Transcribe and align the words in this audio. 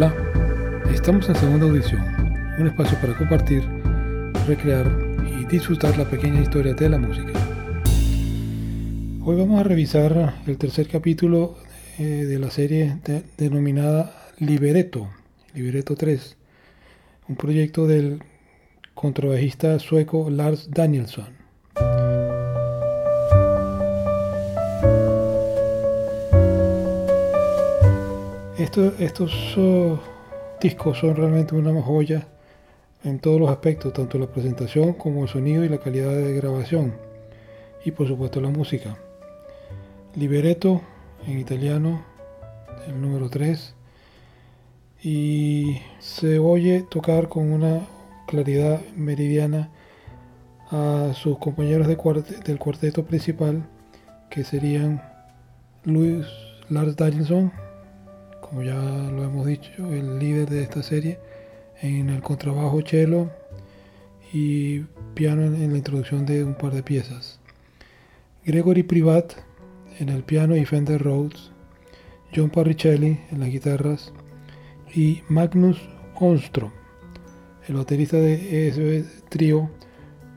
Hola, 0.00 0.14
estamos 0.94 1.28
en 1.28 1.34
segunda 1.34 1.66
audición, 1.66 2.00
un 2.56 2.68
espacio 2.68 2.96
para 3.00 3.18
compartir, 3.18 3.64
recrear 4.46 4.86
y 5.26 5.44
disfrutar 5.46 5.98
la 5.98 6.04
pequeña 6.04 6.40
historia 6.40 6.72
de 6.72 6.88
la 6.88 6.98
música. 6.98 7.32
Hoy 9.24 9.36
vamos 9.36 9.58
a 9.58 9.64
revisar 9.64 10.34
el 10.46 10.56
tercer 10.56 10.86
capítulo 10.86 11.56
eh, 11.98 12.04
de 12.04 12.38
la 12.38 12.48
serie 12.48 12.98
denominada 13.36 14.14
Libereto, 14.38 15.08
Libereto 15.52 15.96
3, 15.96 16.36
un 17.26 17.34
proyecto 17.34 17.88
del 17.88 18.22
contrabajista 18.94 19.80
sueco 19.80 20.30
Lars 20.30 20.70
Danielsson. 20.70 21.37
Estos 28.76 29.58
discos 30.60 30.98
son 30.98 31.16
realmente 31.16 31.54
una 31.54 31.80
joya 31.80 32.28
en 33.02 33.18
todos 33.18 33.40
los 33.40 33.48
aspectos, 33.48 33.92
tanto 33.92 34.18
la 34.18 34.26
presentación 34.26 34.92
como 34.92 35.22
el 35.22 35.28
sonido 35.28 35.64
y 35.64 35.68
la 35.68 35.78
calidad 35.78 36.14
de 36.14 36.34
grabación. 36.34 36.94
Y 37.84 37.92
por 37.92 38.06
supuesto 38.06 38.40
la 38.40 38.50
música. 38.50 38.98
Liberetto 40.14 40.82
en 41.26 41.38
italiano, 41.38 42.04
el 42.86 43.00
número 43.00 43.30
3. 43.30 43.74
Y 45.02 45.80
se 46.00 46.38
oye 46.38 46.84
tocar 46.90 47.28
con 47.28 47.50
una 47.50 47.86
claridad 48.26 48.80
meridiana 48.96 49.70
a 50.70 51.12
sus 51.14 51.38
compañeros 51.38 51.86
de 51.86 51.96
del 52.44 52.58
cuarteto 52.58 53.04
principal, 53.04 53.66
que 54.28 54.44
serían 54.44 55.02
Luis 55.84 56.26
Lars 56.68 56.96
Danielson, 56.96 57.50
como 58.48 58.62
ya 58.62 58.74
lo 58.74 59.24
hemos 59.24 59.46
dicho, 59.46 59.92
el 59.92 60.18
líder 60.18 60.48
de 60.48 60.62
esta 60.62 60.82
serie, 60.82 61.18
en 61.82 62.08
el 62.08 62.22
contrabajo 62.22 62.80
cello 62.82 63.30
y 64.32 64.80
piano 65.14 65.42
en, 65.42 65.70
la 65.70 65.78
introducción 65.78 66.24
de 66.24 66.44
un 66.44 66.54
par 66.54 66.72
de 66.72 66.82
piezas. 66.82 67.40
Gregory 68.46 68.82
Privat 68.82 69.34
en 69.98 70.08
el 70.08 70.22
piano 70.22 70.56
y 70.56 70.64
Fender 70.64 71.02
Rhodes, 71.02 71.50
John 72.34 72.50
Parricelli 72.50 73.20
en 73.30 73.40
las 73.40 73.50
guitarras 73.50 74.12
y 74.94 75.22
Magnus 75.28 75.78
Onstrom, 76.18 76.70
el 77.68 77.74
baterista 77.74 78.16
de 78.16 78.68
ese 78.68 79.04
trío 79.28 79.68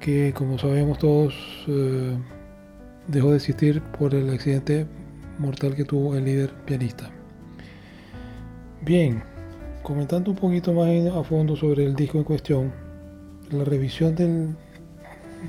que 0.00 0.32
como 0.32 0.58
sabemos 0.58 0.98
todos 0.98 1.34
eh, 1.66 2.16
dejó 3.06 3.30
de 3.30 3.36
existir 3.36 3.82
por 3.82 4.14
el 4.14 4.30
accidente 4.30 4.86
mortal 5.38 5.74
que 5.74 5.84
tuvo 5.84 6.16
el 6.16 6.24
líder 6.24 6.54
pianista. 6.64 7.10
Bien, 8.88 9.22
comentando 9.82 10.30
un 10.30 10.36
poquito 10.38 10.72
más 10.72 10.88
a 11.14 11.22
fondo 11.22 11.54
sobre 11.56 11.84
el 11.84 11.94
disco 11.94 12.16
en 12.16 12.24
cuestión, 12.24 12.72
la 13.50 13.62
revisión 13.62 14.14
del 14.14 14.56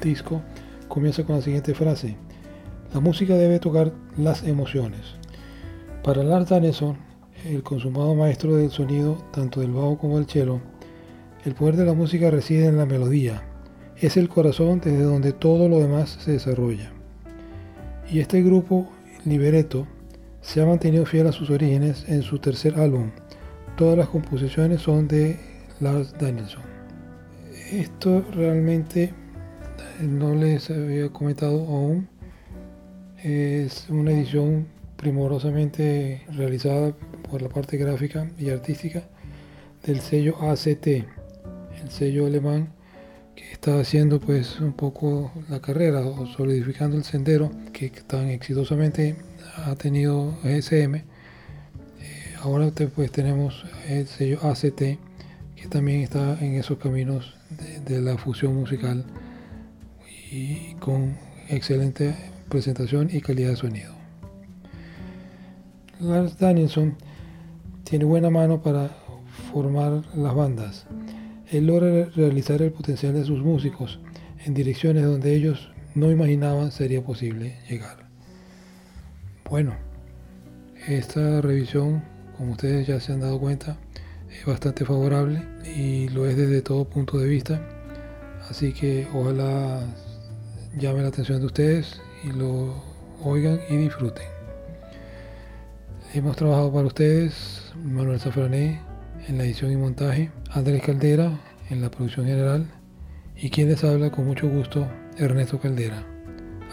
disco 0.03 0.41
comienza 0.89 1.23
con 1.23 1.37
la 1.37 1.41
siguiente 1.41 1.73
frase. 1.73 2.17
La 2.93 2.99
música 2.99 3.35
debe 3.35 3.59
tocar 3.59 3.93
las 4.17 4.43
emociones. 4.43 5.15
Para 6.03 6.21
Lars 6.21 6.49
Danielson, 6.49 6.97
el 7.45 7.63
consumado 7.63 8.13
maestro 8.13 8.57
del 8.57 8.71
sonido, 8.71 9.17
tanto 9.31 9.61
del 9.61 9.71
bajo 9.71 9.97
como 9.97 10.17
del 10.17 10.27
cello, 10.27 10.59
el 11.45 11.55
poder 11.55 11.77
de 11.77 11.85
la 11.85 11.93
música 11.93 12.29
reside 12.29 12.65
en 12.65 12.75
la 12.75 12.85
melodía. 12.85 13.43
Es 13.95 14.17
el 14.17 14.27
corazón 14.27 14.81
desde 14.81 15.03
donde 15.03 15.31
todo 15.31 15.69
lo 15.69 15.79
demás 15.79 16.09
se 16.19 16.33
desarrolla. 16.33 16.91
Y 18.11 18.19
este 18.19 18.43
grupo, 18.43 18.89
Liberetto, 19.23 19.87
se 20.49 20.59
ha 20.61 20.65
mantenido 20.65 21.05
fiel 21.05 21.27
a 21.27 21.31
sus 21.31 21.51
orígenes 21.51 22.05
en 22.07 22.23
su 22.23 22.39
tercer 22.39 22.79
álbum. 22.79 23.11
Todas 23.77 23.95
las 23.95 24.09
composiciones 24.09 24.81
son 24.81 25.07
de 25.07 25.37
Lars 25.79 26.15
Danielson. 26.19 26.63
Esto 27.71 28.25
realmente 28.31 29.13
no 30.01 30.33
les 30.33 30.71
había 30.71 31.09
comentado 31.09 31.67
aún. 31.67 32.09
Es 33.23 33.85
una 33.89 34.09
edición 34.09 34.65
primorosamente 34.95 36.23
realizada 36.31 36.95
por 37.29 37.43
la 37.43 37.49
parte 37.49 37.77
gráfica 37.77 38.27
y 38.39 38.49
artística 38.49 39.03
del 39.85 39.99
sello 39.99 40.35
ACT, 40.41 40.87
el 40.87 41.91
sello 41.91 42.25
alemán 42.25 42.69
que 43.35 43.51
está 43.51 43.79
haciendo 43.79 44.19
pues 44.19 44.59
un 44.59 44.73
poco 44.73 45.31
la 45.47 45.59
carrera 45.59 45.99
o 45.99 46.25
solidificando 46.25 46.97
el 46.97 47.03
sendero 47.03 47.51
que 47.71 47.91
tan 47.91 48.29
exitosamente 48.29 49.28
ha 49.55 49.75
tenido 49.75 50.37
GSM. 50.43 50.95
Eh, 50.95 51.05
ahora 52.41 52.71
pues 52.95 53.11
tenemos 53.11 53.65
el 53.87 54.07
sello 54.07 54.39
ACT 54.41 54.99
que 55.55 55.67
también 55.69 56.01
está 56.01 56.37
en 56.39 56.55
esos 56.55 56.77
caminos 56.77 57.35
de, 57.85 58.01
la 58.01 58.17
fusión 58.17 58.55
musical 58.55 59.03
y 60.31 60.73
con 60.75 61.17
excelente 61.49 62.15
presentación 62.47 63.09
y 63.11 63.21
calidad 63.21 63.49
de 63.49 63.55
sonido. 63.57 63.93
Lars 65.99 66.37
Danielson 66.37 66.95
tiene 67.83 68.05
buena 68.05 68.29
mano 68.29 68.61
para 68.61 68.89
formar 69.51 70.03
las 70.15 70.33
bandas. 70.33 70.85
Él 71.51 71.67
logra 71.67 72.05
realizar 72.15 72.61
el 72.61 72.71
potencial 72.71 73.13
de 73.13 73.25
sus 73.25 73.39
músicos 73.39 73.99
en 74.45 74.53
direcciones 74.53 75.03
donde 75.03 75.35
ellos 75.35 75.71
no 75.95 76.11
imaginaban 76.11 76.71
sería 76.71 77.03
posible 77.03 77.57
llegar. 77.67 78.08
Bueno, 79.49 79.73
esta 80.87 81.41
revisión, 81.41 82.03
como 82.37 82.51
ustedes 82.51 82.85
ya 82.85 82.99
se 82.99 83.13
han 83.13 83.21
dado 83.21 83.39
cuenta, 83.39 83.77
es 84.31 84.45
bastante 84.45 84.85
favorable 84.85 85.41
y 85.75 86.07
lo 86.09 86.27
es 86.27 86.37
desde 86.37 86.61
todo 86.61 86.85
punto 86.85 87.17
de 87.17 87.27
vista. 87.27 87.59
Así 88.47 88.73
que 88.73 89.07
ojalá 89.11 89.81
llame 90.77 91.01
la 91.01 91.07
atención 91.07 91.39
de 91.39 91.47
ustedes 91.47 91.99
y 92.23 92.31
lo 92.31 92.75
oigan 93.23 93.59
y 93.69 93.77
disfruten. 93.77 94.25
Hemos 96.13 96.35
trabajado 96.35 96.71
para 96.71 96.85
ustedes 96.85 97.73
Manuel 97.83 98.19
Zafrané 98.19 98.79
en 99.27 99.39
la 99.39 99.45
edición 99.45 99.71
y 99.71 99.77
montaje, 99.77 100.29
Andrés 100.51 100.83
Caldera 100.83 101.39
en 101.71 101.81
la 101.81 101.89
producción 101.89 102.27
general 102.27 102.67
y 103.35 103.49
quien 103.49 103.69
les 103.69 103.83
habla 103.83 104.11
con 104.11 104.27
mucho 104.27 104.47
gusto, 104.47 104.87
Ernesto 105.17 105.59
Caldera. 105.59 106.03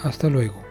Hasta 0.03 0.29
luego. 0.29 0.66